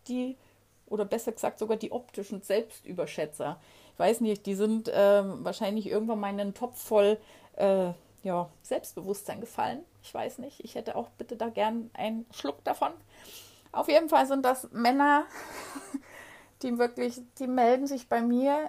Die, 0.08 0.36
oder 0.86 1.04
besser 1.04 1.32
gesagt 1.32 1.58
sogar 1.58 1.76
die 1.76 1.92
optischen 1.92 2.42
Selbstüberschätzer 2.42 3.58
ich 3.96 4.00
weiß 4.00 4.20
nicht, 4.20 4.44
die 4.44 4.54
sind 4.54 4.88
äh, 4.88 5.22
wahrscheinlich 5.42 5.86
irgendwann 5.86 6.20
mal 6.20 6.28
in 6.28 6.38
einen 6.38 6.52
Topf 6.52 6.78
voll 6.82 7.16
äh, 7.56 7.92
ja, 8.22 8.50
Selbstbewusstsein 8.60 9.40
gefallen. 9.40 9.82
Ich 10.02 10.12
weiß 10.12 10.36
nicht. 10.36 10.62
Ich 10.62 10.74
hätte 10.74 10.96
auch 10.96 11.08
bitte 11.16 11.34
da 11.34 11.48
gern 11.48 11.90
einen 11.94 12.26
Schluck 12.30 12.62
davon. 12.62 12.92
Auf 13.72 13.88
jeden 13.88 14.10
Fall 14.10 14.26
sind 14.26 14.44
das 14.44 14.70
Männer, 14.70 15.24
die 16.62 16.76
wirklich, 16.76 17.22
die 17.38 17.46
melden 17.46 17.86
sich 17.86 18.06
bei 18.06 18.20
mir 18.20 18.68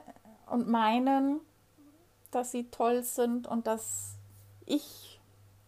und 0.50 0.70
meinen, 0.70 1.42
dass 2.32 2.54
sie 2.54 2.72
toll 2.72 3.04
sind 3.04 3.48
und 3.48 3.68
dass 3.68 4.16
ich 4.66 5.20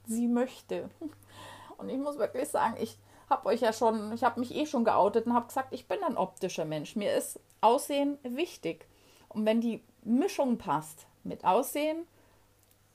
sie 0.08 0.30
möchte. 0.30 0.90
Und 1.78 1.88
ich 1.88 1.98
muss 1.98 2.18
wirklich 2.18 2.50
sagen, 2.50 2.76
ich 2.78 2.98
habe 3.30 3.48
euch 3.48 3.62
ja 3.62 3.74
schon, 3.74 4.14
ich 4.14 4.24
habe 4.24 4.40
mich 4.40 4.56
eh 4.56 4.66
schon 4.66 4.84
geoutet 4.84 5.26
und 5.26 5.34
habe 5.34 5.48
gesagt, 5.48 5.74
ich 5.74 5.88
bin 5.88 6.04
ein 6.04 6.18
optischer 6.18 6.66
Mensch. 6.66 6.96
Mir 6.96 7.14
ist 7.14 7.40
Aussehen 7.62 8.18
wichtig. 8.24 8.88
Und 9.28 9.46
wenn 9.46 9.62
die 9.62 9.84
Mischung 10.04 10.58
passt 10.58 11.06
mit 11.24 11.46
Aussehen, 11.46 12.08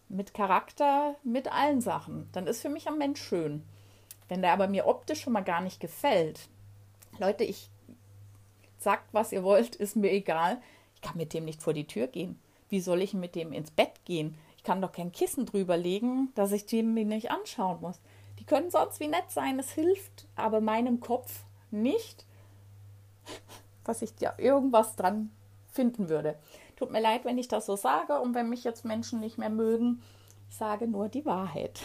mit 0.08 0.34
Charakter, 0.34 1.16
mit 1.22 1.52
allen 1.52 1.80
Sachen, 1.80 2.28
dann 2.32 2.46
ist 2.46 2.62
für 2.62 2.68
mich 2.68 2.88
ein 2.88 2.98
Mensch 2.98 3.22
schön. 3.22 3.64
Wenn 4.28 4.42
der 4.42 4.52
aber 4.52 4.68
mir 4.68 4.86
optisch 4.86 5.22
schon 5.22 5.32
mal 5.32 5.42
gar 5.42 5.60
nicht 5.60 5.80
gefällt, 5.80 6.48
Leute, 7.18 7.44
ich 7.44 7.70
sagt, 8.78 9.12
was 9.12 9.32
ihr 9.32 9.42
wollt, 9.44 9.76
ist 9.76 9.96
mir 9.96 10.10
egal. 10.12 10.60
Ich 10.94 11.00
kann 11.00 11.16
mit 11.16 11.34
dem 11.34 11.44
nicht 11.44 11.62
vor 11.62 11.72
die 11.72 11.86
Tür 11.86 12.06
gehen. 12.06 12.38
Wie 12.68 12.80
soll 12.80 13.02
ich 13.02 13.14
mit 13.14 13.34
dem 13.34 13.52
ins 13.52 13.70
Bett 13.70 14.04
gehen? 14.04 14.36
Ich 14.56 14.64
kann 14.64 14.80
doch 14.80 14.92
kein 14.92 15.12
Kissen 15.12 15.46
drüber 15.46 15.76
legen, 15.76 16.32
dass 16.34 16.52
ich 16.52 16.66
dem 16.66 16.94
nicht 16.94 17.30
anschauen 17.30 17.80
muss. 17.80 18.00
Die 18.38 18.44
können 18.44 18.70
sonst 18.70 19.00
wie 19.00 19.08
nett 19.08 19.30
sein, 19.30 19.58
es 19.58 19.70
hilft 19.70 20.26
aber 20.36 20.60
meinem 20.60 21.00
Kopf 21.00 21.44
nicht, 21.70 22.26
was 23.84 24.02
ich 24.02 24.14
da 24.14 24.34
irgendwas 24.38 24.96
dran 24.96 25.30
finden 25.70 26.08
würde. 26.08 26.38
Tut 26.76 26.90
mir 26.90 27.00
leid, 27.00 27.24
wenn 27.24 27.38
ich 27.38 27.48
das 27.48 27.66
so 27.66 27.76
sage 27.76 28.20
und 28.20 28.34
wenn 28.34 28.48
mich 28.48 28.64
jetzt 28.64 28.84
Menschen 28.84 29.20
nicht 29.20 29.38
mehr 29.38 29.50
mögen. 29.50 30.02
Ich 30.50 30.56
sage 30.56 30.86
nur 30.86 31.08
die 31.08 31.24
Wahrheit. 31.24 31.80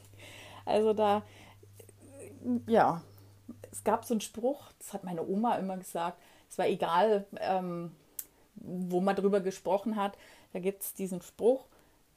also 0.64 0.92
da, 0.92 1.22
ja, 2.66 3.02
es 3.70 3.84
gab 3.84 4.04
so 4.04 4.14
einen 4.14 4.20
Spruch, 4.20 4.72
das 4.78 4.92
hat 4.92 5.04
meine 5.04 5.26
Oma 5.26 5.56
immer 5.56 5.76
gesagt, 5.76 6.20
es 6.48 6.58
war 6.58 6.66
egal, 6.66 7.26
ähm, 7.40 7.94
wo 8.54 9.00
man 9.00 9.16
drüber 9.16 9.40
gesprochen 9.40 9.96
hat, 9.96 10.16
da 10.52 10.60
gibt 10.60 10.82
es 10.82 10.94
diesen 10.94 11.20
Spruch, 11.22 11.66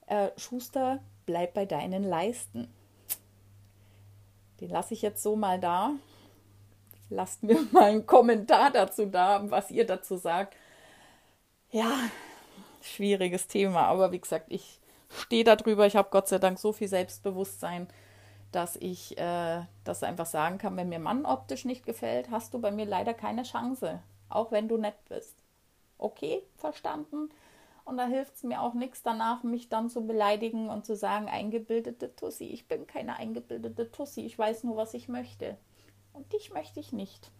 äh, 0.07 0.29
Schuster, 0.38 1.00
bleib 1.25 1.53
bei 1.53 1.65
deinen 1.65 2.03
Leisten. 2.03 2.74
Den 4.59 4.69
lasse 4.69 4.93
ich 4.93 5.01
jetzt 5.01 5.23
so 5.23 5.35
mal 5.35 5.59
da. 5.59 5.91
Lasst 7.09 7.43
mir 7.43 7.59
mal 7.71 7.85
einen 7.85 8.05
Kommentar 8.05 8.71
dazu 8.71 9.05
da, 9.05 9.49
was 9.49 9.71
ihr 9.71 9.85
dazu 9.85 10.17
sagt 10.17 10.55
ja, 11.71 12.09
schwieriges 12.81 13.47
Thema. 13.47 13.83
Aber 13.83 14.11
wie 14.11 14.19
gesagt, 14.19 14.47
ich 14.49 14.79
stehe 15.09 15.43
da 15.43 15.55
drüber. 15.55 15.85
Ich 15.85 15.95
habe 15.95 16.09
Gott 16.11 16.27
sei 16.27 16.39
Dank 16.39 16.59
so 16.59 16.73
viel 16.73 16.87
Selbstbewusstsein, 16.87 17.87
dass 18.51 18.75
ich 18.75 19.17
äh, 19.17 19.61
das 19.83 20.03
einfach 20.03 20.25
sagen 20.25 20.57
kann, 20.57 20.75
wenn 20.77 20.89
mir 20.89 20.99
Mann 20.99 21.25
optisch 21.25 21.65
nicht 21.65 21.85
gefällt, 21.85 22.31
hast 22.31 22.53
du 22.53 22.59
bei 22.59 22.71
mir 22.71 22.85
leider 22.85 23.13
keine 23.13 23.43
Chance. 23.43 24.01
Auch 24.29 24.51
wenn 24.51 24.67
du 24.67 24.77
nett 24.77 24.97
bist. 25.07 25.35
Okay, 25.97 26.43
verstanden. 26.57 27.29
Und 27.89 27.98
da 27.98 28.05
hilft 28.05 28.36
es 28.36 28.43
mir 28.43 28.62
auch 28.62 28.75
nichts 28.75 29.01
danach, 29.01 29.41
mich 29.41 29.67
dann 29.67 29.89
zu 29.89 30.05
beleidigen 30.05 30.69
und 30.69 30.86
zu 30.86 30.96
sagen, 30.96 31.27
eingebildete 31.27 32.15
Tussi. 32.15 32.43
Ich 32.43 32.67
bin 32.67 32.86
keine 32.86 33.15
eingebildete 33.15 33.91
Tussi. 33.91 34.22
Ich 34.22 34.38
weiß 34.38 34.63
nur, 34.63 34.77
was 34.77 34.93
ich 34.93 35.08
möchte. 35.08 35.58
Und 36.13 36.31
dich 36.31 36.53
möchte 36.53 36.79
ich 36.79 36.93
nicht. 36.93 37.31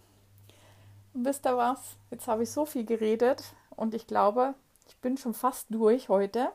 Und 1.14 1.24
wisst 1.24 1.46
ihr 1.46 1.56
was? 1.56 1.98
Jetzt 2.10 2.28
habe 2.28 2.42
ich 2.42 2.50
so 2.50 2.66
viel 2.66 2.84
geredet 2.84 3.44
und 3.76 3.94
ich 3.94 4.08
glaube, 4.08 4.56
ich 4.88 4.98
bin 4.98 5.18
schon 5.18 5.36
fast 5.36 5.68
durch 5.70 6.10
heute. 6.10 6.50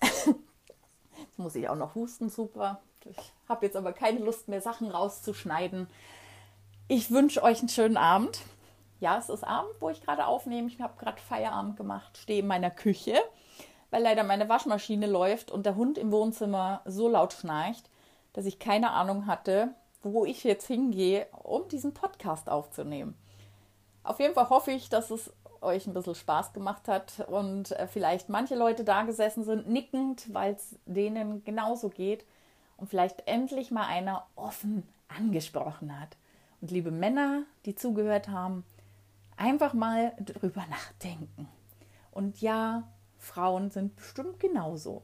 jetzt 0.00 1.36
muss 1.36 1.54
ich 1.54 1.68
auch 1.68 1.76
noch 1.76 1.94
husten, 1.94 2.30
super. 2.30 2.80
Ich 3.04 3.34
habe 3.46 3.66
jetzt 3.66 3.76
aber 3.76 3.92
keine 3.92 4.20
Lust 4.20 4.48
mehr, 4.48 4.62
Sachen 4.62 4.90
rauszuschneiden. 4.90 5.86
Ich 6.88 7.10
wünsche 7.10 7.42
euch 7.42 7.58
einen 7.58 7.68
schönen 7.68 7.98
Abend. 7.98 8.40
Ja, 9.00 9.16
es 9.18 9.28
ist 9.28 9.44
Abend, 9.44 9.70
wo 9.80 9.90
ich 9.90 10.02
gerade 10.02 10.26
aufnehme. 10.26 10.68
Ich 10.68 10.80
habe 10.80 10.98
gerade 10.98 11.20
Feierabend 11.20 11.76
gemacht, 11.76 12.18
stehe 12.18 12.40
in 12.40 12.46
meiner 12.46 12.70
Küche, 12.70 13.14
weil 13.90 14.02
leider 14.02 14.24
meine 14.24 14.48
Waschmaschine 14.48 15.06
läuft 15.06 15.50
und 15.50 15.66
der 15.66 15.76
Hund 15.76 15.98
im 15.98 16.10
Wohnzimmer 16.10 16.82
so 16.84 17.08
laut 17.08 17.32
schnarcht, 17.32 17.88
dass 18.32 18.44
ich 18.44 18.58
keine 18.58 18.90
Ahnung 18.90 19.26
hatte, 19.26 19.68
wo 20.02 20.24
ich 20.24 20.42
jetzt 20.44 20.66
hingehe, 20.66 21.26
um 21.32 21.68
diesen 21.68 21.94
Podcast 21.94 22.48
aufzunehmen. 22.48 23.16
Auf 24.02 24.20
jeden 24.20 24.34
Fall 24.34 24.50
hoffe 24.50 24.72
ich, 24.72 24.88
dass 24.88 25.10
es 25.10 25.32
euch 25.60 25.86
ein 25.86 25.94
bisschen 25.94 26.14
Spaß 26.14 26.52
gemacht 26.52 26.88
hat 26.88 27.26
und 27.28 27.72
äh, 27.72 27.86
vielleicht 27.86 28.28
manche 28.28 28.54
Leute 28.54 28.84
da 28.84 29.02
gesessen 29.02 29.44
sind, 29.44 29.68
nickend, 29.68 30.32
weil 30.32 30.54
es 30.54 30.76
denen 30.86 31.44
genauso 31.44 31.88
geht 31.88 32.24
und 32.76 32.88
vielleicht 32.88 33.26
endlich 33.26 33.70
mal 33.70 33.86
einer 33.86 34.26
offen 34.36 34.86
angesprochen 35.08 35.98
hat. 36.00 36.16
Und 36.60 36.70
liebe 36.70 36.90
Männer, 36.90 37.42
die 37.64 37.74
zugehört 37.74 38.28
haben, 38.28 38.64
einfach 39.38 39.72
mal 39.72 40.12
drüber 40.20 40.64
nachdenken. 40.68 41.48
Und 42.10 42.40
ja, 42.40 42.84
Frauen 43.18 43.70
sind 43.70 43.96
bestimmt 43.96 44.40
genauso. 44.40 45.02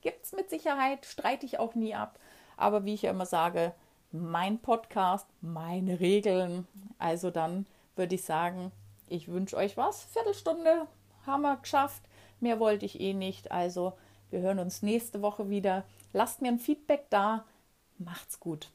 Gibt 0.00 0.24
es 0.24 0.32
mit 0.32 0.50
Sicherheit, 0.50 1.06
streite 1.06 1.46
ich 1.46 1.58
auch 1.58 1.74
nie 1.74 1.94
ab. 1.94 2.18
Aber 2.56 2.84
wie 2.84 2.94
ich 2.94 3.02
ja 3.02 3.10
immer 3.10 3.26
sage, 3.26 3.72
mein 4.10 4.58
Podcast, 4.58 5.26
meine 5.40 6.00
Regeln. 6.00 6.66
Also 6.98 7.30
dann 7.30 7.66
würde 7.96 8.14
ich 8.14 8.24
sagen, 8.24 8.72
ich 9.08 9.28
wünsche 9.28 9.56
euch 9.56 9.76
was. 9.76 10.04
Viertelstunde 10.04 10.86
haben 11.26 11.42
wir 11.42 11.56
geschafft. 11.56 12.02
Mehr 12.40 12.60
wollte 12.60 12.86
ich 12.86 13.00
eh 13.00 13.14
nicht. 13.14 13.52
Also 13.52 13.92
wir 14.30 14.40
hören 14.40 14.58
uns 14.58 14.82
nächste 14.82 15.22
Woche 15.22 15.50
wieder. 15.50 15.84
Lasst 16.12 16.42
mir 16.42 16.48
ein 16.48 16.58
Feedback 16.58 17.06
da. 17.10 17.44
Macht's 17.98 18.40
gut. 18.40 18.70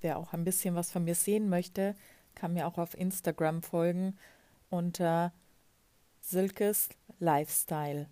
Wer 0.00 0.18
auch 0.18 0.32
ein 0.32 0.44
bisschen 0.44 0.74
was 0.74 0.90
von 0.90 1.04
mir 1.04 1.14
sehen 1.14 1.48
möchte, 1.48 1.94
kann 2.34 2.54
mir 2.54 2.66
auch 2.66 2.78
auf 2.78 2.96
Instagram 2.96 3.62
folgen 3.62 4.16
unter 4.70 5.32
Silkes 6.20 6.88
Lifestyle. 7.18 8.08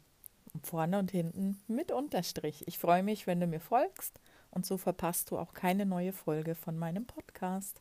Vorne 0.62 0.99
und 0.99 1.11
hinten 1.11 1.61
mit 1.68 1.92
Unterstrich. 1.92 2.66
Ich 2.66 2.78
freue 2.78 3.02
mich, 3.02 3.26
wenn 3.26 3.40
du 3.40 3.47
mir 3.47 3.61
folgst 3.61 4.21
und 4.50 4.66
so 4.66 4.76
verpasst 4.76 5.30
du 5.30 5.38
auch 5.38 5.54
keine 5.54 5.87
neue 5.87 6.12
Folge 6.12 6.54
von 6.54 6.76
meinem 6.78 7.07
Podcast. 7.07 7.80